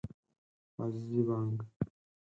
عزیزي 0.81 1.21
بانګ 1.27 1.57